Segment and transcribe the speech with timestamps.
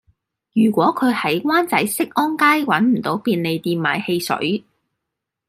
[0.55, 4.63] 如果佢喺灣仔適安街搵唔到便利店買汽水